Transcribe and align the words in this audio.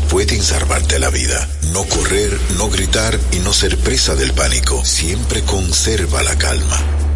pueden 0.00 0.42
salvarte 0.42 0.98
la 0.98 1.10
vida. 1.10 1.48
No 1.72 1.84
correr, 1.84 2.36
no 2.56 2.68
gritar 2.68 3.18
y 3.30 3.38
no 3.38 3.52
ser 3.52 3.78
presa 3.78 4.16
del 4.16 4.32
pánico. 4.32 4.84
Siempre 4.84 5.42
conserva 5.42 6.22
la 6.22 6.36
calma. 6.36 6.99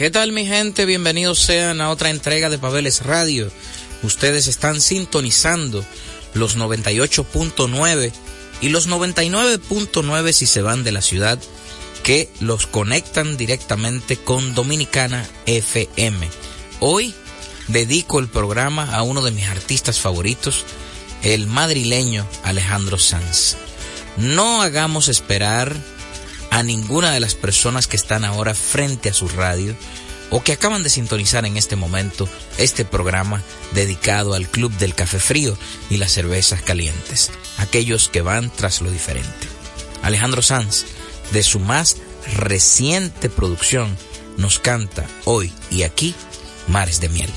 ¿Qué 0.00 0.10
tal 0.10 0.32
mi 0.32 0.46
gente? 0.46 0.86
Bienvenidos 0.86 1.40
sean 1.40 1.82
a 1.82 1.90
otra 1.90 2.08
entrega 2.08 2.48
de 2.48 2.58
Pabeles 2.58 3.04
Radio. 3.04 3.52
Ustedes 4.02 4.46
están 4.46 4.80
sintonizando 4.80 5.84
los 6.32 6.56
98.9 6.56 8.10
y 8.62 8.70
los 8.70 8.88
99.9 8.88 10.32
si 10.32 10.46
se 10.46 10.62
van 10.62 10.84
de 10.84 10.92
la 10.92 11.02
ciudad 11.02 11.38
que 12.02 12.30
los 12.40 12.66
conectan 12.66 13.36
directamente 13.36 14.16
con 14.16 14.54
Dominicana 14.54 15.28
FM. 15.44 16.30
Hoy 16.80 17.14
dedico 17.68 18.20
el 18.20 18.28
programa 18.28 18.94
a 18.94 19.02
uno 19.02 19.20
de 19.20 19.32
mis 19.32 19.48
artistas 19.48 20.00
favoritos, 20.00 20.64
el 21.22 21.46
madrileño 21.46 22.26
Alejandro 22.42 22.96
Sanz. 22.96 23.56
No 24.16 24.62
hagamos 24.62 25.08
esperar 25.08 25.76
a 26.50 26.62
ninguna 26.62 27.12
de 27.12 27.20
las 27.20 27.34
personas 27.34 27.86
que 27.86 27.96
están 27.96 28.24
ahora 28.24 28.54
frente 28.54 29.08
a 29.08 29.14
su 29.14 29.28
radio 29.28 29.76
o 30.30 30.42
que 30.42 30.52
acaban 30.52 30.82
de 30.82 30.90
sintonizar 30.90 31.44
en 31.44 31.56
este 31.56 31.76
momento 31.76 32.28
este 32.58 32.84
programa 32.84 33.42
dedicado 33.72 34.34
al 34.34 34.48
Club 34.48 34.72
del 34.78 34.94
Café 34.94 35.18
Frío 35.18 35.56
y 35.90 35.96
las 35.96 36.12
cervezas 36.12 36.62
calientes, 36.62 37.30
aquellos 37.58 38.08
que 38.08 38.22
van 38.22 38.50
tras 38.50 38.80
lo 38.80 38.90
diferente. 38.90 39.48
Alejandro 40.02 40.42
Sanz, 40.42 40.84
de 41.32 41.42
su 41.42 41.58
más 41.58 41.96
reciente 42.36 43.28
producción, 43.28 43.96
nos 44.36 44.58
canta 44.58 45.06
hoy 45.24 45.52
y 45.70 45.82
aquí 45.82 46.14
Mares 46.68 47.00
de 47.00 47.08
Miel. 47.08 47.30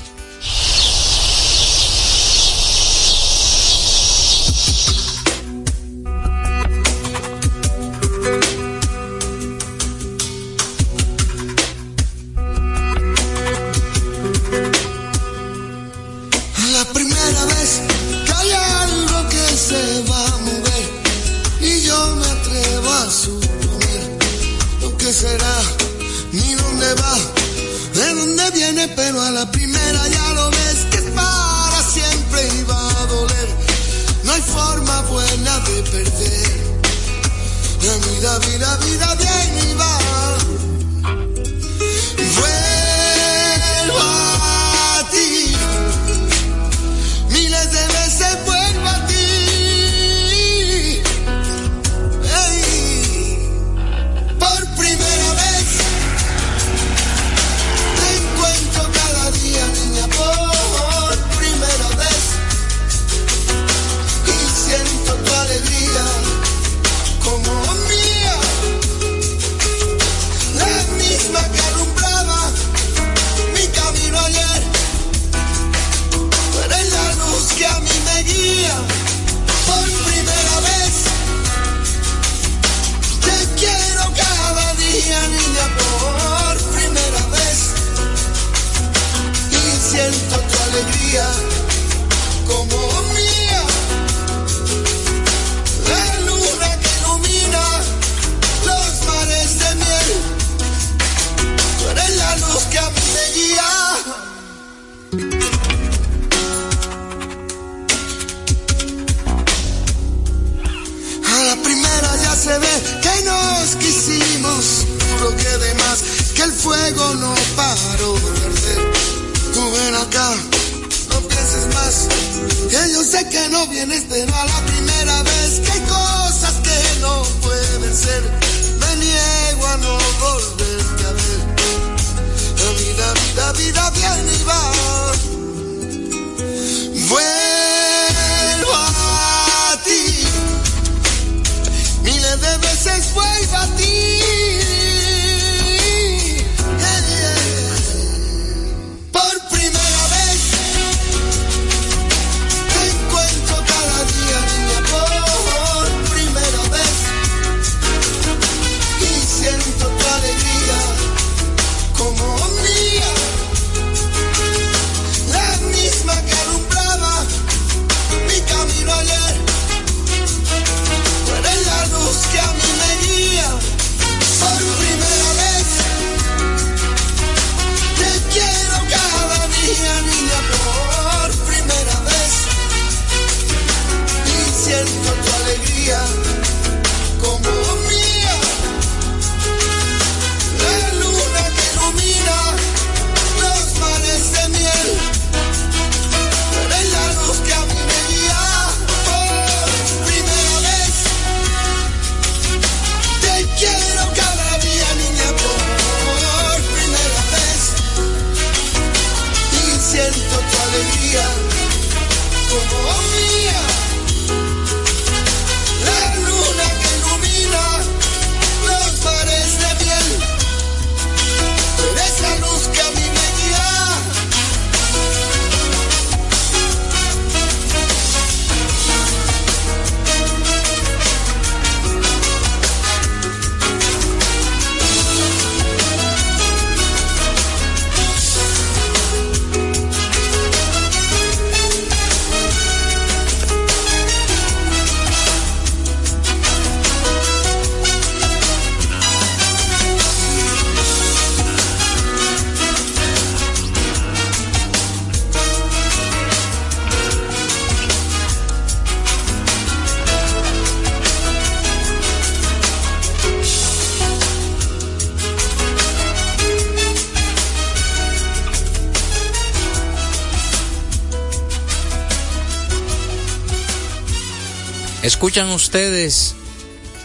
Escuchan 275.14 275.48
ustedes 275.50 276.34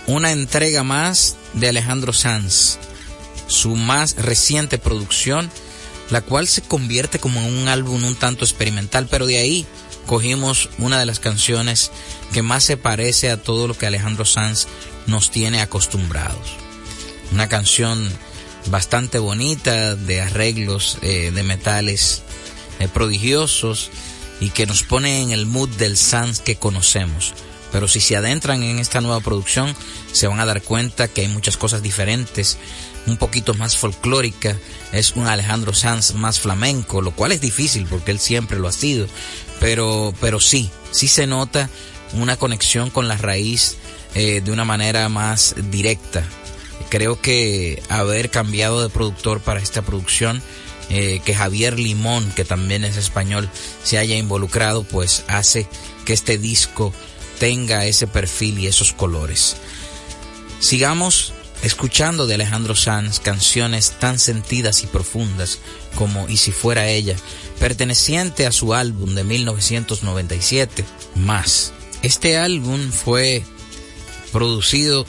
una 0.07 0.31
entrega 0.31 0.83
más 0.83 1.37
de 1.53 1.69
Alejandro 1.69 2.11
Sanz, 2.11 2.79
su 3.45 3.75
más 3.75 4.15
reciente 4.15 4.79
producción, 4.79 5.51
la 6.09 6.21
cual 6.21 6.47
se 6.47 6.63
convierte 6.63 7.19
como 7.19 7.39
en 7.39 7.53
un 7.55 7.67
álbum 7.67 8.03
un 8.03 8.15
tanto 8.15 8.45
experimental, 8.45 9.07
pero 9.09 9.27
de 9.27 9.37
ahí 9.37 9.67
cogimos 10.07 10.69
una 10.79 10.99
de 10.99 11.05
las 11.05 11.19
canciones 11.19 11.91
que 12.33 12.41
más 12.41 12.63
se 12.63 12.77
parece 12.77 13.29
a 13.29 13.41
todo 13.41 13.67
lo 13.67 13.77
que 13.77 13.85
Alejandro 13.85 14.25
Sanz 14.25 14.65
nos 15.05 15.29
tiene 15.29 15.61
acostumbrados. 15.61 16.55
Una 17.31 17.47
canción 17.47 18.11
bastante 18.71 19.19
bonita, 19.19 19.95
de 19.95 20.21
arreglos 20.21 20.97
eh, 21.03 21.29
de 21.31 21.43
metales 21.43 22.23
eh, 22.79 22.87
prodigiosos 22.87 23.91
y 24.41 24.49
que 24.49 24.65
nos 24.65 24.81
pone 24.81 25.21
en 25.21 25.29
el 25.29 25.45
mood 25.45 25.69
del 25.69 25.95
Sanz 25.95 26.39
que 26.39 26.55
conocemos 26.55 27.35
pero 27.71 27.87
si 27.87 27.99
se 27.99 28.15
adentran 28.15 28.63
en 28.63 28.79
esta 28.79 29.01
nueva 29.01 29.19
producción 29.19 29.75
se 30.11 30.27
van 30.27 30.39
a 30.39 30.45
dar 30.45 30.61
cuenta 30.61 31.07
que 31.07 31.21
hay 31.21 31.27
muchas 31.27 31.57
cosas 31.57 31.81
diferentes, 31.81 32.57
un 33.07 33.17
poquito 33.17 33.53
más 33.53 33.77
folclórica, 33.77 34.57
es 34.91 35.15
un 35.15 35.27
Alejandro 35.27 35.73
Sanz 35.73 36.13
más 36.13 36.39
flamenco, 36.39 37.01
lo 37.01 37.11
cual 37.11 37.31
es 37.31 37.41
difícil 37.41 37.85
porque 37.89 38.11
él 38.11 38.19
siempre 38.19 38.59
lo 38.59 38.67
ha 38.67 38.71
sido, 38.71 39.07
pero, 39.59 40.13
pero 40.19 40.39
sí, 40.39 40.69
sí 40.91 41.07
se 41.07 41.27
nota 41.27 41.69
una 42.13 42.37
conexión 42.37 42.89
con 42.89 43.07
la 43.07 43.17
raíz 43.17 43.77
eh, 44.15 44.41
de 44.43 44.51
una 44.51 44.65
manera 44.65 45.09
más 45.09 45.55
directa. 45.69 46.23
Creo 46.89 47.21
que 47.21 47.83
haber 47.89 48.31
cambiado 48.31 48.81
de 48.81 48.89
productor 48.89 49.41
para 49.41 49.59
esta 49.59 49.83
producción, 49.83 50.41
eh, 50.89 51.21
que 51.23 51.35
Javier 51.35 51.77
Limón, 51.77 52.31
que 52.31 52.45
también 52.45 52.83
es 52.83 52.97
español, 52.97 53.47
se 53.83 53.99
haya 53.99 54.15
involucrado, 54.15 54.83
pues 54.83 55.23
hace 55.27 55.67
que 56.05 56.13
este 56.13 56.39
disco 56.39 56.91
tenga 57.39 57.85
ese 57.85 58.07
perfil 58.07 58.59
y 58.59 58.67
esos 58.67 58.93
colores. 58.93 59.55
Sigamos 60.59 61.33
escuchando 61.63 62.27
de 62.27 62.35
Alejandro 62.35 62.75
Sanz 62.75 63.19
canciones 63.19 63.91
tan 63.99 64.19
sentidas 64.19 64.83
y 64.83 64.87
profundas 64.87 65.59
como 65.95 66.29
Y 66.29 66.37
si 66.37 66.51
fuera 66.51 66.87
ella, 66.87 67.15
perteneciente 67.59 68.45
a 68.45 68.51
su 68.51 68.73
álbum 68.73 69.15
de 69.15 69.23
1997, 69.23 70.85
Más. 71.15 71.73
Este 72.01 72.37
álbum 72.37 72.91
fue 72.91 73.43
producido 74.31 75.05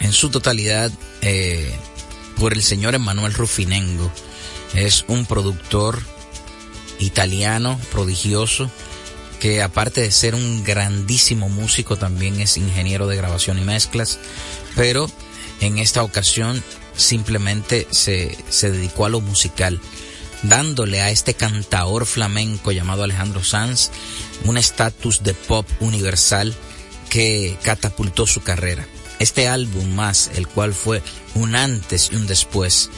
en 0.00 0.12
su 0.12 0.30
totalidad 0.30 0.90
eh, 1.20 1.72
por 2.36 2.52
el 2.52 2.62
señor 2.62 2.94
Emanuel 2.94 3.34
Rufinengo. 3.34 4.10
Es 4.74 5.04
un 5.06 5.26
productor 5.26 6.02
italiano 6.98 7.78
prodigioso 7.92 8.70
que 9.42 9.60
aparte 9.60 10.02
de 10.02 10.12
ser 10.12 10.36
un 10.36 10.62
grandísimo 10.62 11.48
músico, 11.48 11.96
también 11.96 12.40
es 12.40 12.56
ingeniero 12.56 13.08
de 13.08 13.16
grabación 13.16 13.58
y 13.58 13.62
mezclas, 13.62 14.20
pero 14.76 15.10
en 15.60 15.78
esta 15.78 16.04
ocasión 16.04 16.62
simplemente 16.96 17.88
se, 17.90 18.38
se 18.48 18.70
dedicó 18.70 19.04
a 19.04 19.08
lo 19.08 19.20
musical, 19.20 19.80
dándole 20.44 21.00
a 21.00 21.10
este 21.10 21.34
cantaor 21.34 22.06
flamenco 22.06 22.70
llamado 22.70 23.02
Alejandro 23.02 23.42
Sanz 23.42 23.90
un 24.44 24.58
estatus 24.58 25.24
de 25.24 25.34
pop 25.34 25.66
universal 25.80 26.54
que 27.10 27.58
catapultó 27.64 28.28
su 28.28 28.42
carrera. 28.44 28.86
Este 29.18 29.48
álbum 29.48 29.92
más, 29.92 30.30
el 30.36 30.46
cual 30.46 30.72
fue 30.72 31.02
un 31.34 31.56
antes 31.56 32.10
y 32.12 32.14
un 32.14 32.28
después 32.28 32.90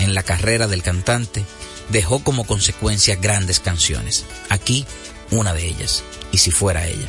en 0.00 0.12
la 0.12 0.24
carrera 0.24 0.66
del 0.66 0.82
cantante, 0.82 1.44
dejó 1.90 2.24
como 2.24 2.48
consecuencia 2.48 3.14
grandes 3.14 3.60
canciones. 3.60 4.24
Aquí 4.48 4.86
una 5.30 5.54
de 5.54 5.66
ellas, 5.66 6.02
y 6.32 6.38
si 6.38 6.50
fuera 6.50 6.86
ella. 6.86 7.08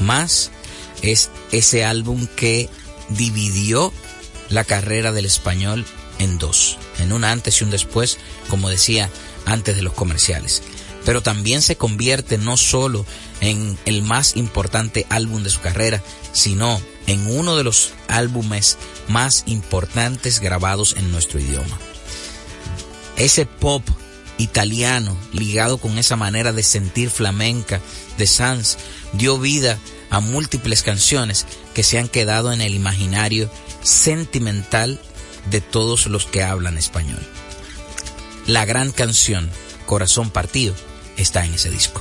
más 0.00 0.50
es 1.02 1.30
ese 1.50 1.84
álbum 1.84 2.26
que 2.36 2.68
dividió 3.08 3.92
la 4.48 4.64
carrera 4.64 5.12
del 5.12 5.24
español 5.24 5.84
en 6.18 6.38
dos, 6.38 6.78
en 6.98 7.12
un 7.12 7.24
antes 7.24 7.60
y 7.60 7.64
un 7.64 7.70
después, 7.70 8.18
como 8.48 8.68
decía 8.68 9.10
antes 9.46 9.76
de 9.76 9.82
los 9.82 9.92
comerciales. 9.92 10.62
Pero 11.04 11.20
también 11.20 11.62
se 11.62 11.76
convierte 11.76 12.38
no 12.38 12.56
solo 12.56 13.04
en 13.40 13.76
el 13.86 14.02
más 14.02 14.36
importante 14.36 15.06
álbum 15.08 15.42
de 15.42 15.50
su 15.50 15.60
carrera, 15.60 16.02
sino 16.32 16.80
en 17.08 17.26
uno 17.26 17.56
de 17.56 17.64
los 17.64 17.92
álbumes 18.06 18.78
más 19.08 19.42
importantes 19.46 20.38
grabados 20.38 20.94
en 20.96 21.10
nuestro 21.10 21.40
idioma. 21.40 21.78
Ese 23.16 23.46
pop 23.46 23.82
italiano 24.38 25.16
ligado 25.32 25.78
con 25.78 25.98
esa 25.98 26.16
manera 26.16 26.52
de 26.52 26.62
sentir 26.62 27.10
flamenca 27.10 27.80
de 28.16 28.26
Sanz 28.26 28.76
dio 29.12 29.38
vida 29.38 29.78
a 30.10 30.20
múltiples 30.20 30.82
canciones 30.82 31.46
que 31.74 31.82
se 31.82 31.98
han 31.98 32.08
quedado 32.08 32.52
en 32.52 32.60
el 32.60 32.74
imaginario 32.74 33.50
sentimental 33.82 35.00
de 35.50 35.60
todos 35.60 36.06
los 36.06 36.26
que 36.26 36.42
hablan 36.42 36.78
español. 36.78 37.20
La 38.46 38.64
gran 38.64 38.92
canción 38.92 39.50
Corazón 39.86 40.30
Partido 40.30 40.74
está 41.16 41.44
en 41.44 41.54
ese 41.54 41.70
disco. 41.70 42.00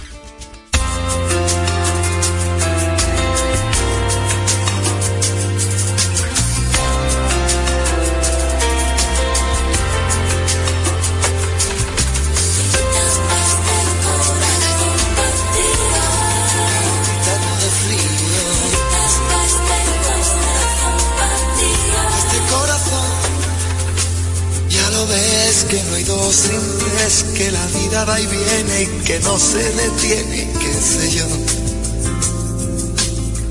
Que 29.12 29.20
no 29.20 29.38
se 29.38 29.58
detiene, 29.58 30.48
qué 30.58 30.74
sé 30.82 31.12
yo. 31.12 31.26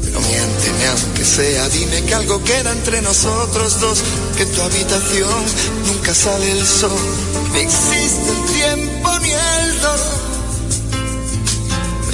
Pero 0.02 0.20
miénteme 0.20 0.86
aunque 0.86 1.22
sea, 1.22 1.68
dime 1.68 2.02
que 2.04 2.14
algo 2.14 2.42
queda 2.44 2.72
entre 2.72 3.02
nosotros 3.02 3.78
dos, 3.78 3.98
que 4.38 4.46
tu 4.46 4.62
habitación 4.62 5.44
nunca 5.86 6.14
sale 6.14 6.50
el 6.50 6.66
sol, 6.66 6.98
no 7.52 7.56
existe 7.56 8.30
el 8.30 8.42
tiempo 8.54 9.18
ni 9.18 9.32
el 9.32 9.80
dolor. 9.82 10.20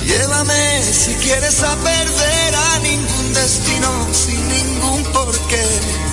Llévame 0.07 0.83
si 0.83 1.15
quieres 1.15 1.63
a 1.63 1.77
perder 1.77 2.55
a 2.55 2.79
ningún 2.81 3.33
destino 3.33 4.09
sin 4.13 4.49
ningún 4.49 5.05
porqué. 5.13 6.06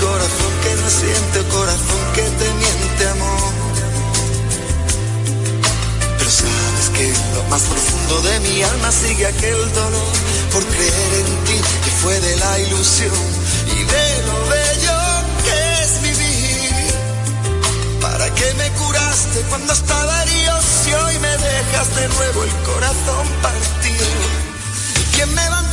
Corazón 0.00 0.52
que 0.62 0.74
no 0.82 0.90
siente, 0.90 1.48
corazón 1.48 2.02
que 2.14 2.22
te 2.22 2.48
miente 2.54 3.08
amor. 3.08 3.52
Pero 6.18 6.30
sabes 6.30 6.88
que 6.94 7.12
lo 7.34 7.42
más 7.44 7.62
profundo 7.62 8.20
de 8.22 8.40
mi 8.40 8.62
alma 8.62 8.90
sigue 8.92 9.26
aquel 9.26 9.72
dolor 9.74 10.12
por 10.52 10.64
creer 10.64 11.12
en 11.20 11.44
ti 11.44 11.60
que 11.84 11.90
fue 12.02 12.20
de 12.20 12.36
la 12.36 12.58
ilusión 12.60 13.26
y 13.66 13.84
de 13.84 14.22
lo 14.26 14.36
bello 14.48 14.98
que 15.44 15.82
es 15.82 16.02
vivir. 16.02 16.74
¿Para 18.00 18.34
qué 18.34 18.54
me 18.54 18.70
curaste 18.70 19.40
cuando 19.48 19.72
estaba 19.72 20.22
herido 20.22 20.54
si 20.62 20.94
hoy 20.94 21.18
me 21.18 21.36
dejas 21.36 21.94
de 21.96 22.08
nuevo 22.08 22.44
el 22.44 22.52
corazón 22.70 23.26
partido? 23.42 24.06
¿Y 25.00 25.16
quién 25.16 25.34
me 25.34 25.48
va 25.50 25.65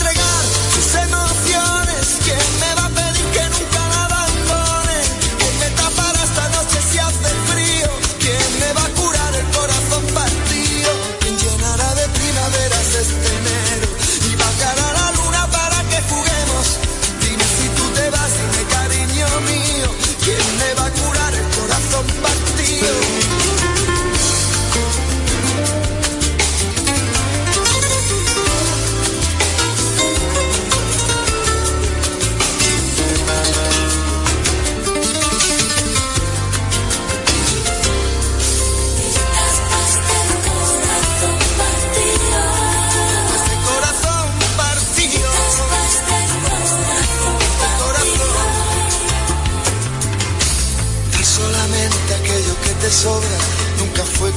me 22.03 22.21
va 22.21 22.42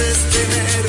es 0.00 0.30
tener. 0.30 0.87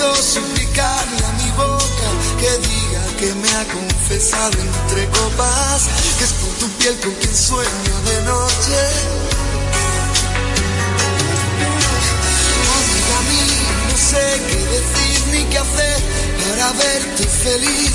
Yo, 0.00 0.14
suplicarle 0.16 1.24
a 1.30 1.32
mi 1.40 1.50
boca 1.52 2.08
que 2.40 2.50
diga 2.68 3.02
que 3.18 3.34
me 3.34 3.50
ha 3.56 3.64
confesado 3.76 4.56
entre 4.68 5.08
copas, 5.08 5.80
que 6.18 6.24
es 6.24 6.32
por 6.40 6.52
tu 6.60 6.68
piel 6.78 6.96
con 7.00 7.14
quien 7.20 7.36
sueño 7.36 7.94
de 8.08 8.16
noche. 8.32 8.80
Amiga 12.78 13.18
mía, 13.30 13.72
no 13.90 13.96
sé 14.10 14.24
qué 14.48 14.60
decir 14.76 15.18
ni 15.32 15.42
qué 15.50 15.58
hacer 15.58 15.98
para 16.40 16.72
verte 16.72 17.24
feliz. 17.44 17.94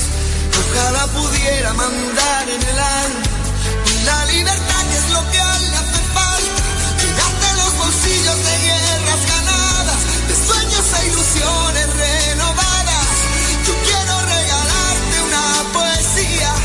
Ojalá 0.62 1.08
pudiera 1.08 1.74
mandar 1.74 2.50
en 2.50 2.62
el 2.72 2.80
alma 2.80 3.26
la 4.06 4.26
libertad 4.26 4.82
que 4.90 4.98
es 5.02 5.10
lo 5.10 5.22
que 5.32 5.40
a 5.40 5.60
le 5.60 5.76
hace 5.82 6.02
falta. 6.18 6.62
Llenarte 7.02 7.48
los 7.62 7.72
bolsillos 7.82 8.38
de 8.48 8.56
guerras 8.66 8.85
una 16.18 16.65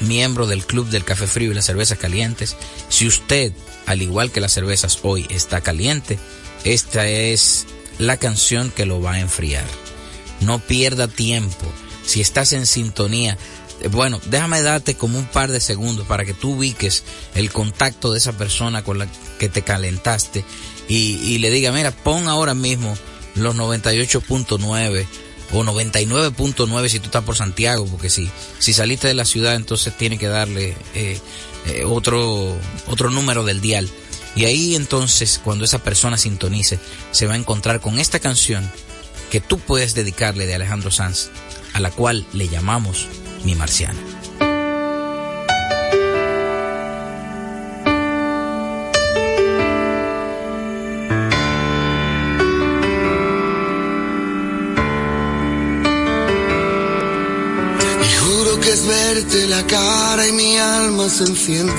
miembro 0.00 0.46
del 0.46 0.64
Club 0.64 0.88
del 0.88 1.04
Café 1.04 1.26
Frío 1.26 1.50
y 1.50 1.54
las 1.54 1.66
Cervezas 1.66 1.98
Calientes, 1.98 2.56
si 2.88 3.06
usted, 3.06 3.52
al 3.86 4.02
igual 4.02 4.30
que 4.30 4.40
las 4.40 4.52
cervezas 4.52 5.00
hoy, 5.02 5.26
está 5.30 5.60
caliente, 5.60 6.18
esta 6.64 7.08
es 7.08 7.66
la 7.98 8.16
canción 8.16 8.70
que 8.70 8.86
lo 8.86 9.00
va 9.00 9.14
a 9.14 9.20
enfriar. 9.20 9.66
No 10.40 10.58
pierda 10.58 11.08
tiempo. 11.08 11.66
Si 12.04 12.20
estás 12.20 12.52
en 12.52 12.66
sintonía, 12.66 13.36
eh, 13.80 13.88
bueno, 13.88 14.20
déjame 14.26 14.62
darte 14.62 14.94
como 14.94 15.18
un 15.18 15.26
par 15.26 15.50
de 15.50 15.60
segundos 15.60 16.06
para 16.06 16.24
que 16.24 16.34
tú 16.34 16.54
ubiques 16.54 17.04
el 17.34 17.50
contacto 17.50 18.12
de 18.12 18.18
esa 18.18 18.32
persona 18.32 18.84
con 18.84 18.98
la 18.98 19.08
que 19.38 19.48
te 19.48 19.62
calentaste 19.62 20.44
y, 20.88 21.18
y 21.22 21.38
le 21.38 21.50
diga, 21.50 21.72
mira, 21.72 21.90
pon 21.90 22.28
ahora 22.28 22.54
mismo 22.54 22.96
los 23.34 23.54
98.9 23.56 25.06
o 25.52 25.64
99.9 25.64 26.88
si 26.88 27.00
tú 27.00 27.06
estás 27.06 27.24
por 27.24 27.36
Santiago, 27.36 27.86
porque 27.86 28.10
si, 28.10 28.30
si 28.58 28.72
saliste 28.72 29.08
de 29.08 29.14
la 29.14 29.24
ciudad 29.24 29.54
entonces 29.54 29.96
tiene 29.96 30.18
que 30.18 30.28
darle 30.28 30.76
eh, 30.94 31.18
eh, 31.66 31.84
otro, 31.84 32.56
otro 32.86 33.10
número 33.10 33.44
del 33.44 33.60
dial. 33.60 33.88
Y 34.36 34.44
ahí 34.44 34.74
entonces 34.74 35.40
cuando 35.42 35.64
esa 35.64 35.82
persona 35.82 36.16
sintonice 36.16 36.78
se 37.10 37.26
va 37.26 37.34
a 37.34 37.38
encontrar 37.38 37.80
con 37.80 37.98
esta 37.98 38.20
canción 38.20 38.70
que 39.30 39.40
tú 39.40 39.58
puedes 39.58 39.94
dedicarle 39.94 40.46
de 40.46 40.54
Alejandro 40.54 40.90
Sanz, 40.90 41.30
a 41.72 41.80
la 41.80 41.90
cual 41.90 42.26
le 42.32 42.48
llamamos 42.48 43.06
Mi 43.44 43.54
Marciana. 43.54 44.17
Verte 59.28 59.46
la 59.46 59.66
cara 59.66 60.26
y 60.26 60.32
mi 60.32 60.58
alma 60.58 61.08
se 61.08 61.24
enciende. 61.24 61.72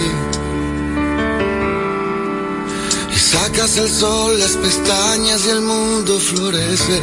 Y 3.13 3.19
sacas 3.19 3.77
el 3.77 3.89
sol, 3.89 4.39
las 4.39 4.55
pestañas 4.57 5.45
y 5.45 5.49
el 5.49 5.62
mundo 5.62 6.19
florece. 6.19 7.01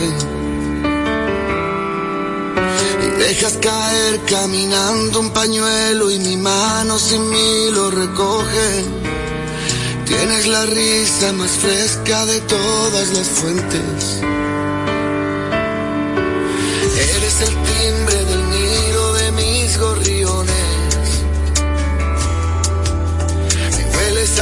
Y 3.04 3.18
dejas 3.18 3.59
caer 3.59 4.20
caminando 4.26 5.20
un 5.20 5.30
pañuelo 5.30 6.11
y 6.11 6.18
mi 6.18 6.37
mano 6.37 6.98
sin 6.98 7.28
mí 7.28 7.70
lo 7.72 7.90
recoge. 7.90 8.85
Tienes 10.04 10.46
la 10.46 10.66
risa 10.66 11.32
más 11.32 11.50
fresca 11.50 12.26
de 12.26 12.40
todas 12.42 13.09
las 13.12 13.28
fuentes. 13.28 14.45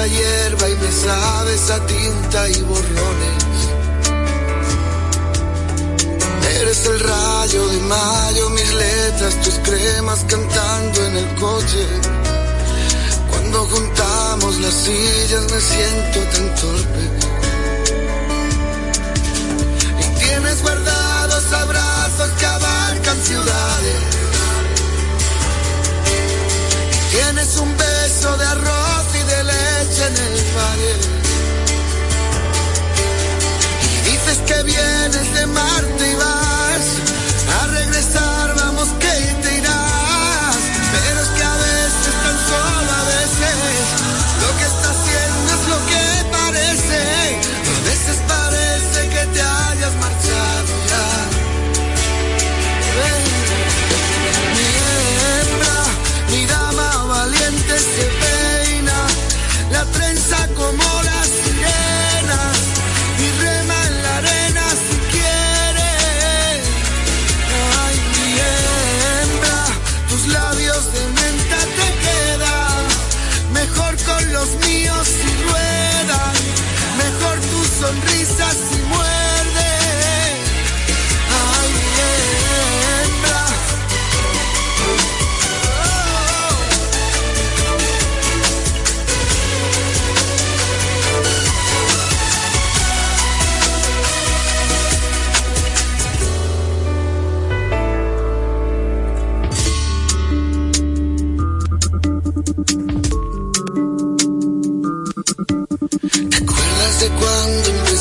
Hierba 0.07 0.69
y 0.69 0.77
me 0.77 0.93
sabes 0.93 1.71
a 1.71 1.87
tinta 1.87 2.49
y 2.49 2.63
borrones. 2.63 3.45
Eres 6.61 6.87
el 6.87 7.01
rayo 7.01 7.69
de 7.69 7.81
mayo, 7.81 8.51
mis 8.51 8.75
letras, 8.75 9.41
tus 9.43 9.55
cremas 9.61 10.25
cantando 10.29 11.07
en 11.07 11.17
el 11.17 11.35
coche. 11.37 11.87
Cuando 13.31 13.67
juntamos 13.67 14.61
las 14.61 14.75
sillas 14.75 15.45
me 15.53 15.61
siento 15.61 16.21
tan 16.33 16.55
torpe. 16.55 17.03
Y 20.01 20.25
tienes 20.25 20.63
guardados 20.63 21.53
abrazos 21.53 22.31
que 22.39 22.47
abarcan 22.47 23.23
ciudades. 23.23 24.14
Vienes 34.65 35.35
de 35.35 35.47
Marte 35.47 36.11
y 36.11 36.15
vas 36.15 36.87
a 37.61 37.67
regresar, 37.69 38.55
vamos 38.57 38.89
que 38.99 39.17
te 39.43 39.57
irás. 39.59 40.57
Pero 40.93 41.21
es 41.21 41.29
que 41.37 41.43
a 41.43 41.57
veces, 41.57 42.15
tan 42.25 42.39
solo 42.51 42.91
a 42.93 43.05
veces, 43.15 43.85
lo 44.43 44.51
que 44.59 44.65
está 44.73 44.89
haciendo 44.97 45.49
es 45.57 45.65
lo 45.73 45.79
que 45.91 46.05
parece. 46.39 47.01
A 47.75 47.81
veces 47.91 48.17
parece 48.29 49.01
que 49.15 49.23
te 49.35 49.41
hayas 49.41 49.95
marchado 50.05 50.73
ya. 50.91 51.07
Mi 54.57 54.69
hembra, 55.31 55.79
mi 56.31 56.47
dama 56.47 57.05
valiente 57.05 57.79
se 57.79 58.14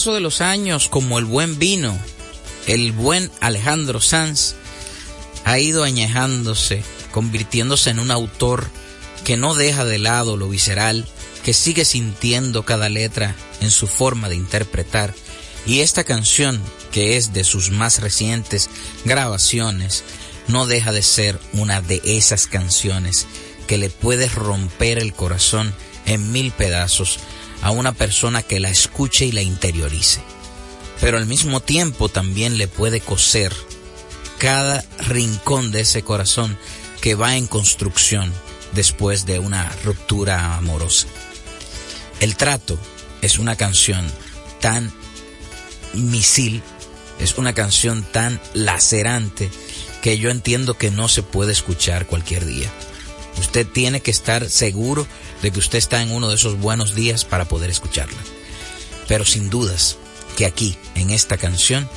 Paso 0.00 0.14
de 0.14 0.20
los 0.20 0.40
años, 0.40 0.88
como 0.88 1.18
el 1.18 1.26
buen 1.26 1.58
vino, 1.58 1.94
el 2.66 2.92
buen 2.92 3.30
Alejandro 3.42 4.00
Sanz 4.00 4.54
ha 5.44 5.58
ido 5.58 5.84
añejándose, 5.84 6.82
convirtiéndose 7.10 7.90
en 7.90 7.98
un 7.98 8.10
autor 8.10 8.70
que 9.24 9.36
no 9.36 9.54
deja 9.54 9.84
de 9.84 9.98
lado 9.98 10.38
lo 10.38 10.48
visceral, 10.48 11.06
que 11.44 11.52
sigue 11.52 11.84
sintiendo 11.84 12.64
cada 12.64 12.88
letra 12.88 13.36
en 13.60 13.70
su 13.70 13.86
forma 13.86 14.30
de 14.30 14.36
interpretar. 14.36 15.12
Y 15.66 15.80
esta 15.80 16.02
canción, 16.02 16.62
que 16.92 17.18
es 17.18 17.34
de 17.34 17.44
sus 17.44 17.70
más 17.70 18.00
recientes 18.00 18.70
grabaciones, 19.04 20.02
no 20.48 20.64
deja 20.64 20.92
de 20.92 21.02
ser 21.02 21.38
una 21.52 21.82
de 21.82 22.00
esas 22.06 22.46
canciones 22.46 23.26
que 23.66 23.76
le 23.76 23.90
puede 23.90 24.30
romper 24.30 24.96
el 24.96 25.12
corazón 25.12 25.74
en 26.06 26.32
mil 26.32 26.52
pedazos 26.52 27.18
a 27.62 27.70
una 27.70 27.92
persona 27.92 28.42
que 28.42 28.60
la 28.60 28.70
escuche 28.70 29.26
y 29.26 29.32
la 29.32 29.42
interiorice. 29.42 30.20
Pero 31.00 31.16
al 31.16 31.26
mismo 31.26 31.60
tiempo 31.60 32.08
también 32.08 32.58
le 32.58 32.68
puede 32.68 33.00
coser 33.00 33.54
cada 34.38 34.84
rincón 34.98 35.70
de 35.70 35.80
ese 35.80 36.02
corazón 36.02 36.58
que 37.00 37.14
va 37.14 37.36
en 37.36 37.46
construcción 37.46 38.32
después 38.72 39.26
de 39.26 39.38
una 39.38 39.70
ruptura 39.84 40.56
amorosa. 40.56 41.06
El 42.20 42.36
trato 42.36 42.78
es 43.22 43.38
una 43.38 43.56
canción 43.56 44.06
tan 44.60 44.92
misil, 45.94 46.62
es 47.18 47.38
una 47.38 47.54
canción 47.54 48.02
tan 48.02 48.40
lacerante 48.54 49.50
que 50.02 50.18
yo 50.18 50.30
entiendo 50.30 50.76
que 50.76 50.90
no 50.90 51.08
se 51.08 51.22
puede 51.22 51.52
escuchar 51.52 52.06
cualquier 52.06 52.44
día. 52.46 52.70
Usted 53.38 53.66
tiene 53.66 54.00
que 54.00 54.10
estar 54.10 54.48
seguro 54.48 55.06
de 55.42 55.50
que 55.50 55.58
usted 55.58 55.78
está 55.78 56.02
en 56.02 56.12
uno 56.12 56.28
de 56.28 56.34
esos 56.34 56.58
buenos 56.58 56.94
días 56.94 57.24
para 57.24 57.46
poder 57.46 57.70
escucharla. 57.70 58.18
Pero 59.08 59.24
sin 59.24 59.50
dudas 59.50 59.96
que 60.36 60.46
aquí, 60.46 60.76
en 60.94 61.10
esta 61.10 61.36
canción, 61.36 61.88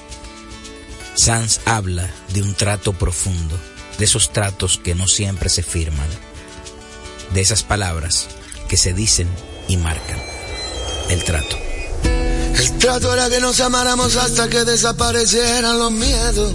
Sanz 1.15 1.59
habla 1.65 2.09
de 2.33 2.41
un 2.41 2.53
trato 2.55 2.93
profundo, 2.93 3.57
de 3.97 4.05
esos 4.05 4.33
tratos 4.33 4.79
que 4.83 4.95
no 4.95 5.07
siempre 5.07 5.49
se 5.49 5.63
firman, 5.63 6.07
de 7.33 7.41
esas 7.41 7.63
palabras 7.63 8.27
que 8.67 8.77
se 8.77 8.93
dicen 8.93 9.27
y 9.67 9.77
marcan. 9.77 10.21
El 11.09 11.23
trato. 11.23 11.57
El 12.55 12.77
trato 12.77 13.13
era 13.13 13.29
que 13.29 13.39
nos 13.39 13.59
amáramos 13.59 14.15
hasta 14.15 14.49
que 14.49 14.63
desaparecieran 14.63 15.77
los 15.77 15.91
miedos. 15.91 16.53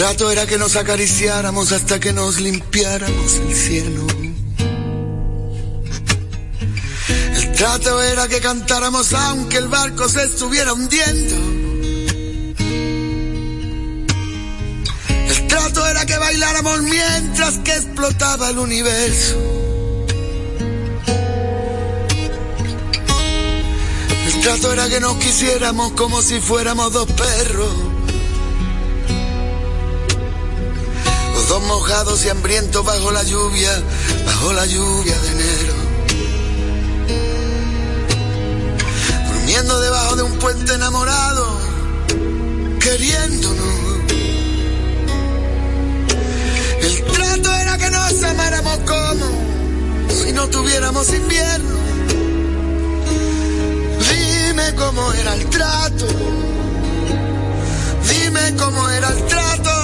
Trato 0.00 0.30
era 0.30 0.46
que 0.46 0.56
nos 0.56 0.76
acariciáramos 0.76 1.72
hasta 1.72 2.00
que 2.00 2.14
nos 2.14 2.40
limpiáramos 2.40 3.34
el 3.34 3.54
cielo. 3.54 4.06
El 7.36 7.52
trato 7.52 8.02
era 8.02 8.26
que 8.26 8.40
cantáramos 8.40 9.12
aunque 9.12 9.58
el 9.58 9.68
barco 9.68 10.08
se 10.08 10.22
estuviera 10.22 10.72
hundiendo. 10.72 11.34
El 15.28 15.46
trato 15.48 15.86
era 15.86 16.06
que 16.06 16.16
bailáramos 16.16 16.80
mientras 16.80 17.58
que 17.58 17.72
explotaba 17.72 18.48
el 18.48 18.58
universo. 18.58 19.36
El 24.28 24.40
trato 24.40 24.72
era 24.72 24.88
que 24.88 25.00
nos 25.00 25.18
quisiéramos 25.18 25.92
como 25.92 26.22
si 26.22 26.40
fuéramos 26.40 26.90
dos 26.90 27.06
perros. 27.12 27.89
Los 31.50 31.58
dos 31.58 31.68
mojados 31.68 32.24
y 32.24 32.28
hambrientos 32.28 32.84
bajo 32.84 33.10
la 33.10 33.24
lluvia, 33.24 33.82
bajo 34.24 34.52
la 34.52 34.66
lluvia 34.66 35.18
de 35.18 35.28
enero. 35.30 35.74
Durmiendo 39.32 39.80
debajo 39.80 40.14
de 40.14 40.22
un 40.22 40.38
puente 40.38 40.74
enamorado, 40.74 41.58
queriéndonos. 42.78 43.66
El 46.82 47.04
trato 47.14 47.52
era 47.52 47.78
que 47.78 47.90
nos 47.90 48.22
amáramos 48.22 48.78
como 48.86 49.26
si 50.22 50.32
no 50.32 50.46
tuviéramos 50.50 51.12
invierno. 51.12 51.78
Dime 54.08 54.74
cómo 54.76 55.12
era 55.14 55.34
el 55.34 55.46
trato. 55.46 56.06
Dime 58.08 58.54
cómo 58.56 58.88
era 58.88 59.08
el 59.08 59.26
trato. 59.26 59.79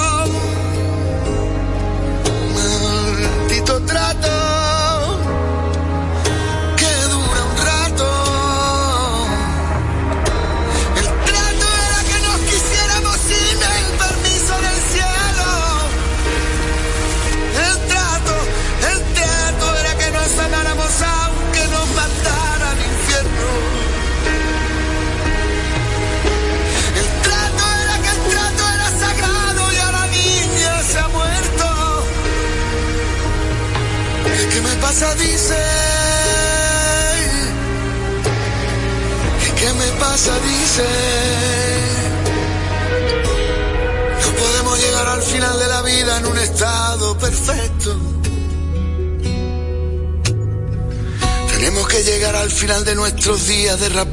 Nuestros 53.78 54.06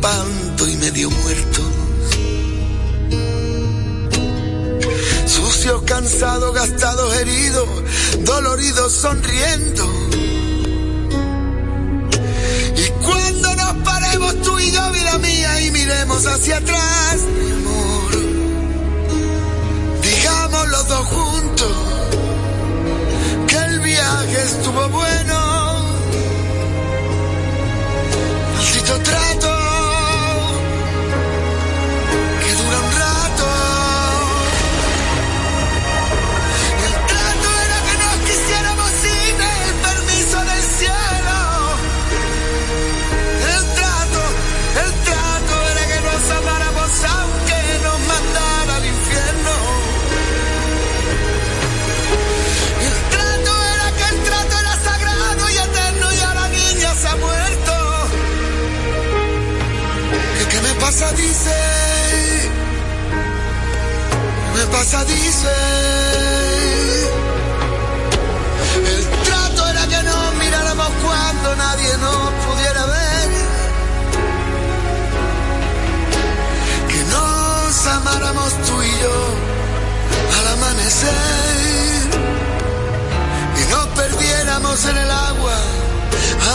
Y 83.60 83.72
nos 83.72 83.88
perdiéramos 83.88 84.86
en 84.86 84.97
el 84.97 85.12
agua 85.12 85.58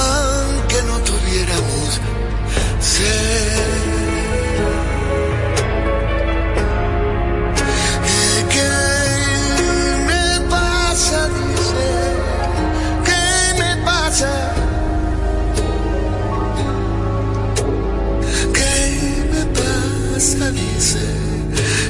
aunque 0.01 0.82
no 0.82 0.99
tuviéramos 1.01 2.01
sed. 2.80 3.68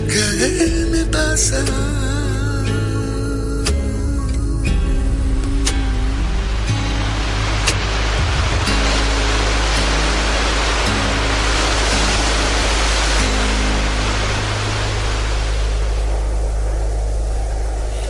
¿Qué 0.08 0.86
me 0.90 1.04
pasa? 1.04 1.97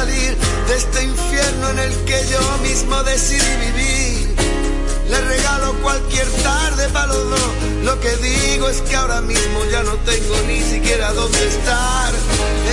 Salir 0.00 0.34
de 0.68 0.76
este 0.76 1.04
infierno 1.04 1.70
en 1.70 1.78
el 1.78 1.94
que 2.06 2.18
yo 2.32 2.40
mismo 2.62 3.02
decidí 3.02 3.54
vivir 3.66 4.34
le 5.10 5.20
regalo 5.20 5.74
cualquier 5.82 6.28
tarde 6.42 6.88
para 6.90 7.08
los 7.08 7.30
dos. 7.30 7.50
Lo 7.82 8.00
que 8.00 8.16
digo 8.16 8.68
es 8.68 8.80
que 8.82 8.94
ahora 8.96 9.20
mismo 9.20 9.58
ya 9.70 9.82
no 9.82 9.94
tengo 10.10 10.36
ni 10.46 10.60
siquiera 10.62 11.12
dónde 11.12 11.48
estar. 11.48 12.12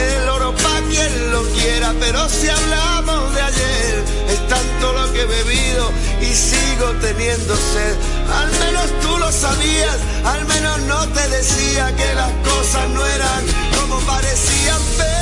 El 0.06 0.30
oro 0.30 0.54
pa' 0.56 0.82
quien 0.90 1.32
lo 1.32 1.42
quiera, 1.58 1.94
pero 2.00 2.30
si 2.30 2.48
hablamos 2.48 3.34
de 3.34 3.42
ayer, 3.42 4.04
es 4.30 4.48
tanto 4.48 4.94
lo 4.94 5.12
que 5.12 5.22
he 5.24 5.26
bebido 5.26 5.92
y 6.22 6.34
sigo 6.34 6.88
teniendo 7.02 7.56
sed. 7.56 7.96
Al 8.42 8.52
menos 8.64 8.88
tú 9.02 9.18
lo 9.18 9.32
sabías, 9.32 9.98
al 10.24 10.46
menos 10.46 10.80
no 10.82 11.08
te 11.10 11.28
decía 11.30 11.94
que 11.96 12.14
las 12.14 12.32
cosas 12.50 12.88
no 12.90 13.06
eran 13.06 13.44
como 13.80 14.00
parecían, 14.02 14.82
pero 14.98 15.17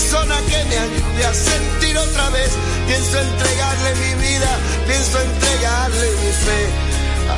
persona 0.00 0.36
que 0.48 0.64
me 0.64 0.78
ayude 0.78 1.24
a 1.26 1.34
sentir 1.34 1.98
otra 1.98 2.30
vez, 2.30 2.50
pienso 2.86 3.20
entregarle 3.20 3.94
mi 3.96 4.14
vida, 4.14 4.50
pienso 4.86 5.20
entregarle 5.20 6.06
mi 6.22 6.32
fe. 6.46 6.62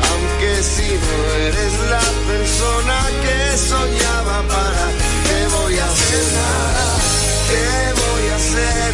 Aunque 0.09 0.63
si 0.63 0.89
no 1.03 1.17
eres 1.47 1.73
la 1.91 2.07
persona 2.31 2.99
que 3.23 3.59
soñaba 3.59 4.37
para, 4.47 4.85
¿qué 5.27 5.41
voy 5.57 5.77
a 5.77 5.87
hacer? 5.93 6.27
¿Qué 7.51 7.69
voy 8.03 8.25
a 8.31 8.37
hacer 8.37 8.91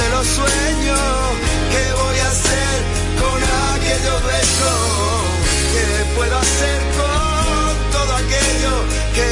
de 0.00 0.06
los 0.14 0.26
sueños? 0.38 1.00
¿Qué 1.72 1.84
voy 2.02 2.18
a 2.18 2.28
hacer 2.34 2.74
con 3.22 3.38
aquellos 3.74 4.20
besos? 4.34 4.78
¿Qué 5.72 5.86
puedo 6.16 6.36
hacer 6.36 6.78
con 6.98 7.92
todo 7.94 8.12
aquello 8.22 8.74
que 9.16 9.30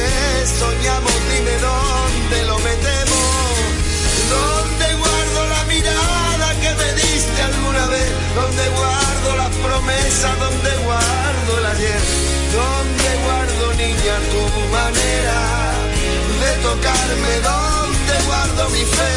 soñamos? 0.59 1.13
Dime 1.31 1.55
dónde 1.67 2.45
lo 2.47 2.57
metemos, 2.59 3.02
las 9.83 9.95
promesas, 9.95 10.39
dónde 10.39 10.77
guardo 10.83 11.57
el 11.59 11.65
ayer, 11.65 12.01
dónde 12.53 13.09
guardo 13.23 13.73
niña 13.73 14.15
tu 14.31 14.59
manera 14.71 15.39
de 16.41 16.51
tocarme, 16.61 17.33
dónde 17.41 18.25
guardo 18.25 18.69
mi 18.69 18.83
fe, 18.83 19.15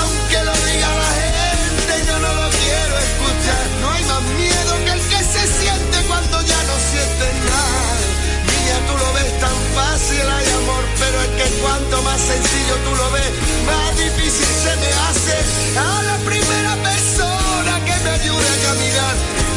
aunque 0.00 0.44
lo 0.44 0.52
diga 0.66 0.88
la 0.88 1.10
gente, 1.20 2.06
yo 2.06 2.18
no 2.18 2.32
lo 2.34 2.48
quiero 2.50 2.94
escuchar, 2.98 3.64
no 3.80 3.90
hay 3.92 4.04
más 4.04 4.22
miedo 4.22 4.72
que 4.84 4.92
el 4.92 5.00
que 5.00 5.18
se 5.18 5.42
siente 5.60 5.96
cuando 6.08 6.42
ya 6.42 6.62
no 6.64 6.76
sientes 6.90 7.32
nada. 7.50 7.96
Niña, 8.46 8.76
tú 8.86 8.94
lo 8.98 9.12
ves 9.14 9.40
tan 9.40 9.58
fácil, 9.74 10.24
hay 10.28 10.48
amor, 10.62 10.84
pero 10.98 11.22
es 11.22 11.30
que 11.38 11.58
cuanto 11.60 12.02
más 12.02 12.20
sencillo 12.20 12.74
tú 12.84 12.94
lo 12.96 13.10
ves, 13.12 13.30
más 13.66 13.98
difícil 13.98 14.50
se 14.64 14.76
me 14.76 14.90
hace. 15.06 15.36
A 15.78 16.02
la 16.02 16.16
primera 16.24 16.75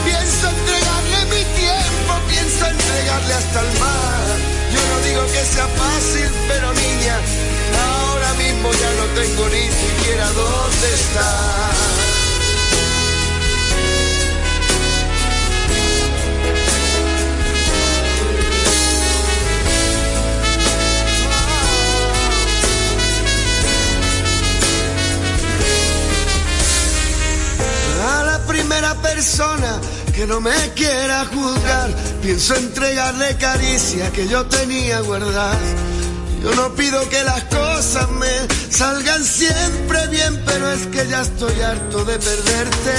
pienso 0.05 0.49
entregarle 0.49 1.25
mi 1.25 1.43
tiempo, 1.57 2.13
pienso 2.27 2.65
entregarle 2.67 3.33
hasta 3.33 3.59
el 3.61 3.79
mar. 3.79 4.37
Yo 4.71 4.79
no 4.91 4.99
digo 5.05 5.25
que 5.33 5.45
sea 5.45 5.67
fácil, 5.67 6.29
pero 6.47 6.73
niña, 6.73 7.17
ahora 7.89 8.33
mismo 8.33 8.71
ya 8.71 8.91
no 8.93 9.05
tengo 9.19 9.49
ni 9.49 9.67
siquiera 9.71 10.27
dónde 10.31 10.93
estar. 10.93 12.08
Que 30.19 30.27
no 30.27 30.41
me 30.41 30.51
quiera 30.75 31.23
juzgar, 31.33 31.89
pienso 32.21 32.53
entregarle 32.53 33.37
caricia 33.37 34.11
que 34.11 34.27
yo 34.27 34.45
tenía 34.47 34.99
guardada. 34.99 35.57
Yo 36.43 36.53
no 36.55 36.75
pido 36.75 37.07
que 37.07 37.23
las 37.23 37.41
cosas 37.45 38.09
me 38.11 38.27
salgan 38.69 39.23
siempre 39.23 40.07
bien, 40.07 40.43
pero 40.45 40.73
es 40.73 40.87
que 40.87 41.07
ya 41.07 41.21
estoy 41.21 41.61
harto 41.61 42.03
de 42.03 42.19
perderte. 42.19 42.95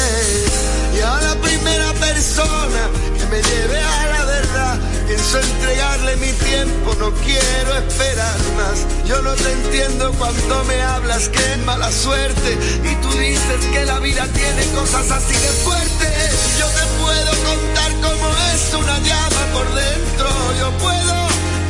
Y 0.97 1.01
a 1.01 1.21
la 1.21 1.35
primera 1.43 1.93
persona 1.93 2.89
que 3.19 3.27
me 3.27 3.43
lleve 3.43 3.79
a 3.79 4.07
la 4.07 4.25
verdad, 4.25 4.79
pienso 5.11 5.41
entregarle 5.41 6.17
mi 6.19 6.33
tiempo, 6.33 6.95
no 7.01 7.11
quiero 7.25 7.71
esperar 7.79 8.39
más. 8.57 8.87
Yo 9.07 9.21
no 9.23 9.35
te 9.35 9.51
entiendo 9.51 10.13
cuando 10.13 10.65
me 10.65 10.81
hablas 10.83 11.29
que 11.29 11.53
es 11.53 11.59
mala 11.67 11.91
suerte 11.91 12.57
y 12.85 12.95
tú 13.03 13.11
dices 13.19 13.65
que 13.73 13.85
la 13.87 13.99
vida 13.99 14.25
tiene 14.33 14.65
cosas 14.73 15.11
así 15.11 15.35
de 15.35 15.53
fuertes. 15.65 16.31
Yo 16.61 16.67
te 16.67 16.85
puedo 17.03 17.31
contar 17.51 17.91
cómo 18.07 18.29
es 18.55 18.75
una 18.75 18.99
llama 19.01 19.43
por 19.53 19.67
dentro, 19.75 20.29
yo 20.61 20.71
puedo 20.79 21.15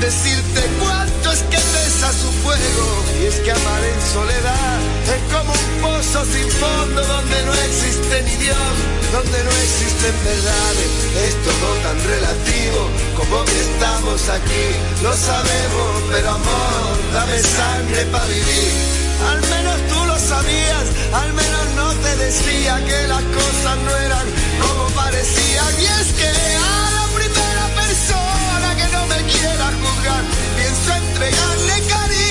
decirte 0.01 0.61
cuánto 0.78 1.32
es 1.32 1.43
que 1.45 1.79
su 2.12 2.30
fuego. 2.42 2.86
Y 3.20 3.26
es 3.26 3.36
que 3.40 3.52
amar 3.52 3.82
en 3.84 4.00
soledad 4.12 4.78
es 5.14 5.22
como 5.34 5.52
un 5.52 5.70
pozo 5.82 6.24
sin 6.24 6.48
fondo 6.50 7.02
donde 7.04 7.42
no 7.44 7.54
existe 7.54 8.22
ni 8.22 8.36
Dios, 8.36 8.74
donde 9.12 9.44
no 9.44 9.50
existen 9.50 10.14
verdades. 10.24 10.90
Es 11.26 11.34
todo 11.44 11.68
tan 11.84 11.98
relativo 12.04 12.80
como 13.16 13.44
que 13.44 13.61
estamos 13.61 14.28
aquí. 14.28 14.66
Lo 15.02 15.12
sabemos, 15.12 15.90
pero 16.11 16.30
amor, 16.30 16.92
dame 17.12 17.38
sangre 17.38 18.06
para 18.06 18.26
vivir. 18.26 19.00
Al 19.30 19.40
menos 19.52 19.76
tú 19.90 20.06
lo 20.06 20.18
sabías, 20.18 20.86
al 21.12 21.32
menos 21.34 21.64
no 21.76 21.92
te 21.94 22.16
decía 22.16 22.82
que 22.86 23.06
las 23.08 23.22
cosas 23.22 23.76
no 23.84 23.96
eran 23.96 24.26
como 24.62 24.88
parecían. 24.94 25.72
Y 25.78 25.84
es 26.00 26.08
que 26.18 26.30
a 26.56 26.90
la 26.98 27.06
primera 27.14 27.66
persona 27.82 28.68
que 28.78 28.88
no 28.96 29.06
me 29.06 29.20
quiera 29.30 29.66
juzgar, 29.82 30.22
pienso 30.56 30.88
entregarle 31.04 31.80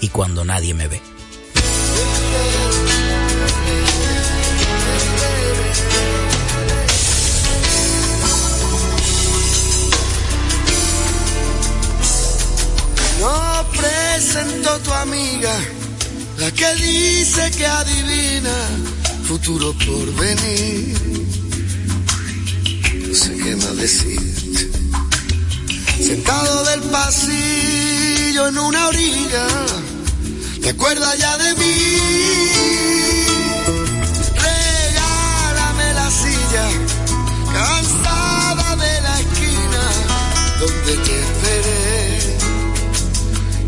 y 0.00 0.08
cuando 0.08 0.44
nadie 0.44 0.74
me 0.74 0.88
ve. 0.88 1.00
No 13.20 13.66
presento 13.76 14.78
tu 14.78 14.92
amiga, 14.92 15.54
la 16.38 16.50
que 16.52 16.74
dice 16.76 17.50
que 17.50 17.66
adivina 17.66 18.54
futuro 19.30 19.72
por 19.74 20.14
venir. 20.14 20.98
No 23.06 23.14
sé 23.14 23.36
qué 23.36 23.56
más 23.56 23.76
decirte. 23.76 24.70
Sentado 26.02 26.64
del 26.64 26.80
pasillo 26.90 28.48
en 28.48 28.58
una 28.58 28.88
orilla 28.88 29.46
¿Te 30.62 30.68
acuerdas 30.70 31.16
ya 31.18 31.36
de 31.38 31.54
mí? 31.54 31.74
Regálame 34.34 35.94
la 35.94 36.10
silla, 36.10 36.68
cansada 37.52 38.76
de 38.76 39.00
la 39.00 39.20
esquina, 39.20 39.82
donde 40.60 40.96
te 40.96 41.20
esperé, 41.20 42.36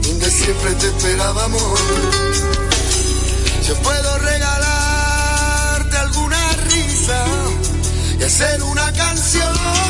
donde 0.02 0.30
siempre 0.30 0.74
te 0.74 0.86
esperaba 0.88 1.44
amor. 1.44 1.78
Yo 3.66 3.74
puedo 3.76 4.18
regalarte 4.18 5.96
alguna 5.96 6.52
risa 6.68 7.24
y 8.20 8.22
hacer 8.24 8.62
una 8.62 8.92
canción. 8.92 9.81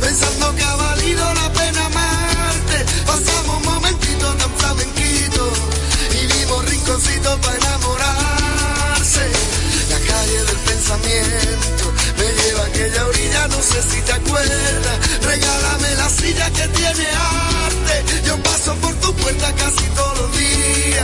pensando 0.00 0.54
que 0.54 0.62
ha 0.62 0.74
valido 0.76 1.34
la 1.34 1.52
pena 1.52 1.86
amarte. 1.86 2.78
Pasamos 3.06 3.64
momentitos 3.64 4.38
tan 4.38 4.50
flamenquitos 4.56 5.50
y 6.12 6.26
vimos 6.26 6.64
rinconcitos 6.70 7.36
para 7.40 7.56
enamorarse. 7.56 9.24
La 9.90 9.98
calle 9.98 10.38
del 10.44 10.58
pensamiento 10.70 11.84
me 12.18 12.26
lleva 12.38 12.62
a 12.62 12.66
aquella 12.66 13.06
orilla, 13.06 13.48
no 13.48 13.62
sé 13.62 13.82
si 13.82 14.00
te 14.02 14.12
acuerdas. 14.12 14.98
Regálame 15.22 15.94
la 15.96 16.08
silla 16.08 16.50
que 16.50 16.68
tiene 16.68 17.06
arte. 17.66 18.04
Yo 18.24 18.42
paso 18.42 18.74
por 18.76 18.94
tu 18.94 19.14
puerta 19.14 19.52
casi 19.54 19.84
todos 19.94 20.18
los 20.20 20.38
días 20.38 20.95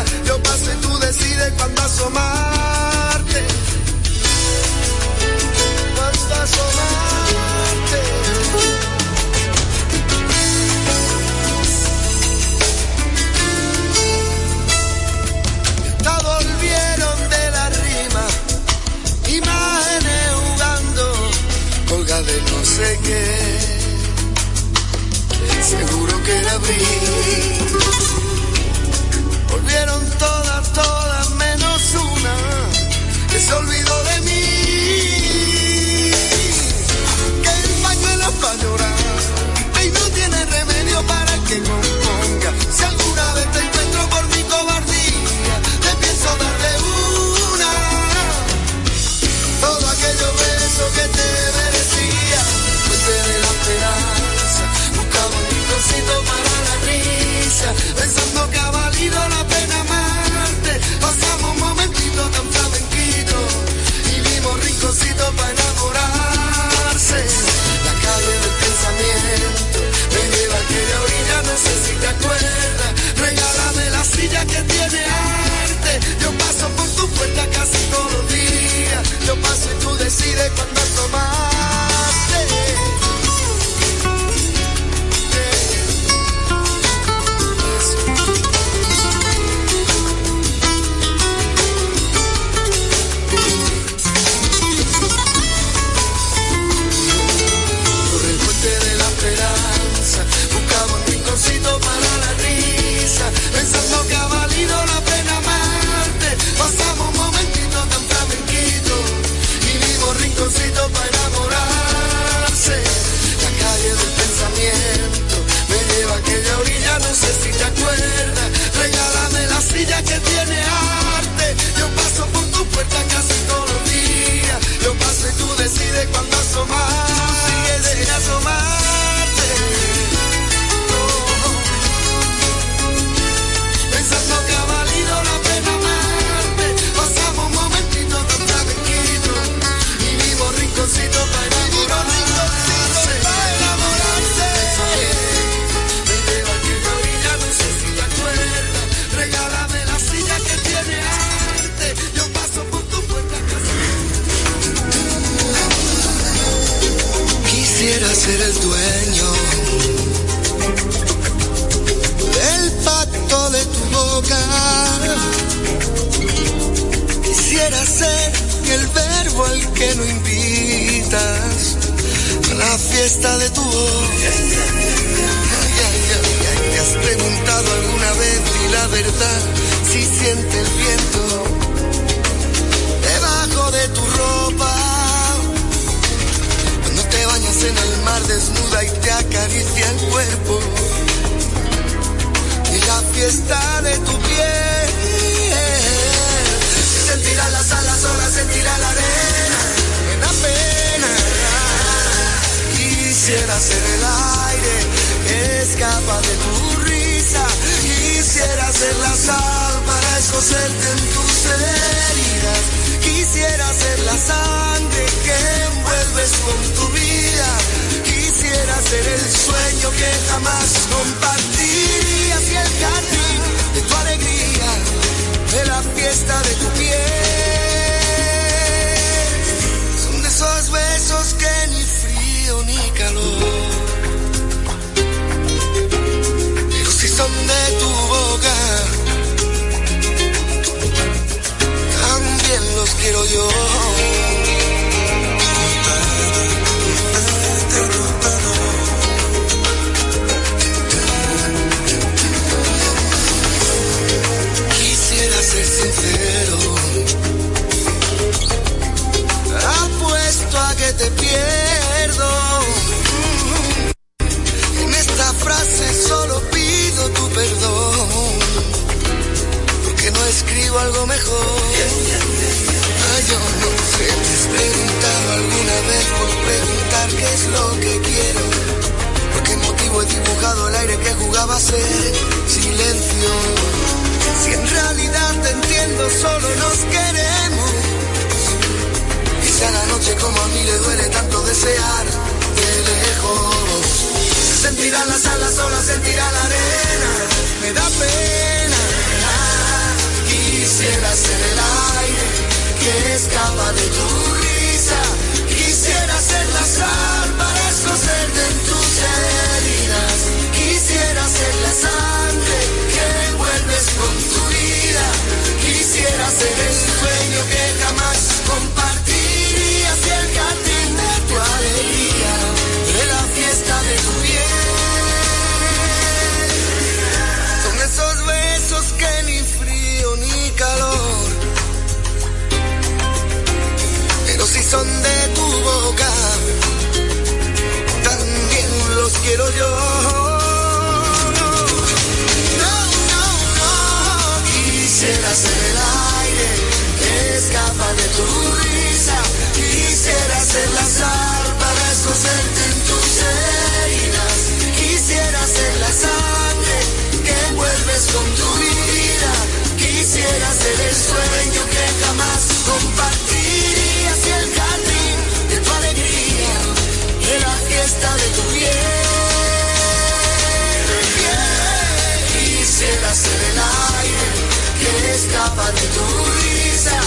de 375.75 375.87
tu 375.95 376.07
risa. 376.41 376.99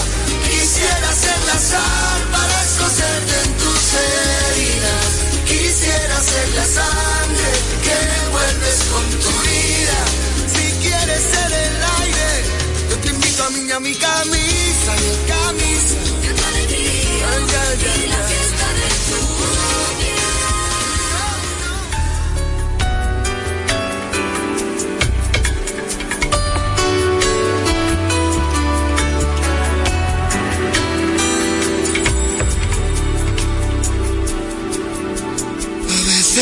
Quisiera 0.44 1.12
ser 1.12 1.44
la 1.46 1.58
sal 1.58 2.05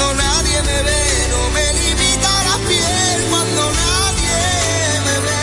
cuando 0.00 0.14
nadie 0.14 0.62
me 0.62 0.82
ve, 0.82 1.28
no 1.30 1.50
me 1.50 1.72
limita 1.74 2.44
la 2.44 2.56
piel 2.68 3.24
cuando 3.28 3.72
nadie 3.72 4.40
me 5.06 5.16
ve. 5.26 5.42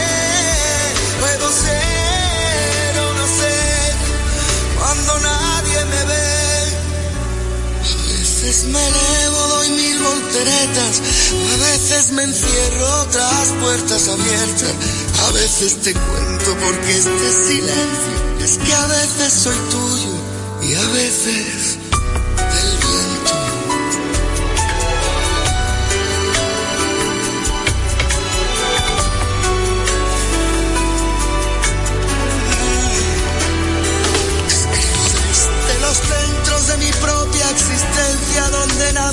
Puedo 1.19 1.51
ser 1.51 2.99
o 2.99 3.13
no 3.13 3.25
ser 3.27 3.93
cuando 4.79 5.19
nadie 5.19 5.85
me 5.85 6.05
ve. 6.05 6.27
A 7.83 8.17
veces 8.17 8.65
me 8.65 8.87
elevo, 8.87 9.47
doy 9.47 9.69
mil 9.69 9.99
volteretas, 9.99 11.01
a 11.53 11.57
veces 11.69 12.11
me 12.13 12.23
encierro 12.23 13.01
otras 13.01 13.47
puertas 13.61 14.07
abiertas, 14.07 14.73
a 15.27 15.31
veces 15.33 15.81
te 15.83 15.93
cuento 15.93 16.57
porque 16.65 16.97
este 16.97 17.45
silencio 17.45 18.17
es 18.43 18.57
que 18.57 18.73
a 18.73 18.87
veces 18.87 19.33
soy 19.33 19.57
tuyo 19.69 20.13
y 20.63 20.73
a 20.73 20.87
veces 20.93 21.76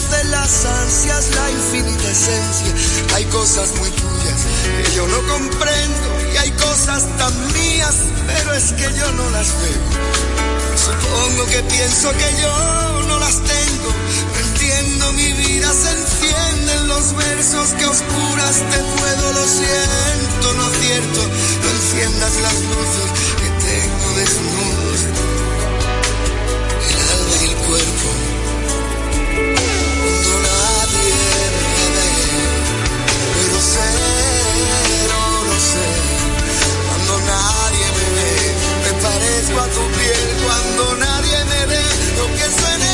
de 0.03 0.25
las 0.25 0.65
ansias, 0.65 1.31
la 1.37 1.51
infinita 1.53 2.11
esencia. 2.11 3.15
Hay 3.15 3.25
cosas 3.27 3.73
muy 3.77 3.89
tuyas 3.91 4.41
que 4.83 4.97
yo 4.97 5.07
no 5.07 5.19
comprendo 5.29 6.33
y 6.33 6.37
hay 6.37 6.51
cosas 6.51 7.05
tan 7.17 7.53
mías, 7.53 7.95
pero 8.27 8.55
es 8.55 8.73
que 8.73 8.93
yo 8.99 9.13
no 9.13 9.31
las 9.31 9.47
veo. 9.63 9.85
Supongo 10.75 11.47
que 11.47 11.63
pienso 11.63 12.11
que 12.11 12.43
yo 12.43 13.03
no 13.07 13.21
las 13.21 13.37
tengo. 13.37 13.91
No 14.33 14.39
entiendo 14.49 15.13
mi 15.13 15.33
vida, 15.33 15.73
se 15.73 15.91
entienden 15.93 16.89
los 16.89 17.15
versos 17.15 17.69
que 17.79 17.87
oscuras 17.87 18.57
te 18.71 18.79
puedo, 18.99 19.33
lo 19.33 19.47
siento, 19.47 20.53
no 20.55 20.65
acierto, 20.65 21.21
no 21.63 21.71
enciendas 21.71 22.35
las 22.43 22.55
luces 22.55 23.44
parezco 39.45 39.61
a 39.61 39.67
tu 39.69 39.93
piel 39.93 40.37
cuando 40.45 40.97
nadie 40.97 41.45
me 41.45 41.67
ve 41.67 41.83
lo 42.17 42.27
que 42.35 42.51
suene 42.51 42.94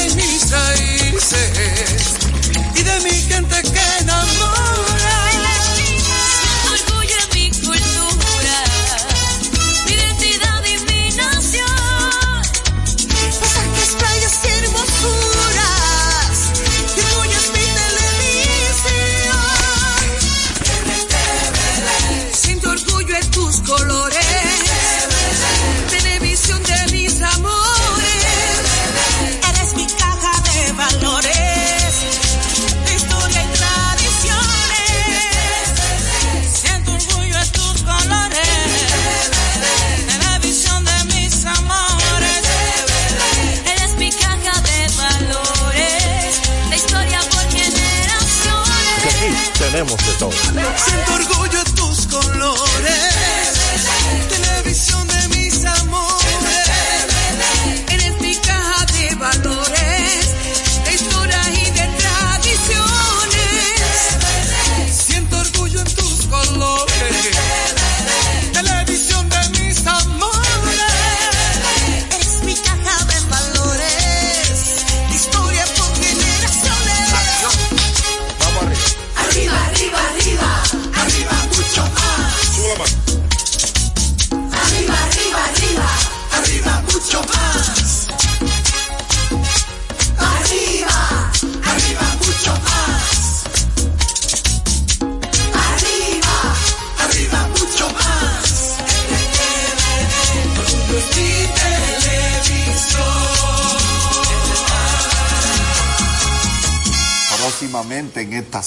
de 0.00 0.14
mis 0.14 0.50
raíces 0.50 2.16
y 2.74 2.82
de 2.82 3.00
mi 3.00 3.10
gente 3.10 3.62
que 3.62 3.79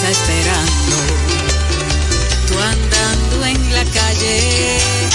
casa 0.00 0.10
esperando, 0.10 0.96
tú 2.48 2.58
andando 2.58 3.44
en 3.44 3.74
la 3.74 3.84
calle. 3.84 5.09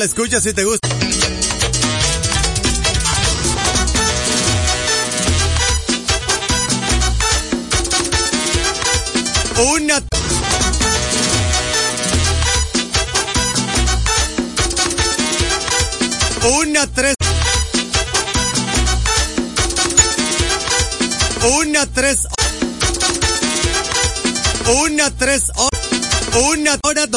la 0.00 0.06
escuchas 0.06 0.42
si 0.42 0.54
te 0.54 0.64
gusta. 0.64 0.88
Una... 9.58 10.02
Una 16.48 16.86
tres... 16.86 17.14
Una 21.42 21.86
tres... 21.92 22.26
Una 24.66 25.10
tres... 25.10 25.52
Una 26.32 26.79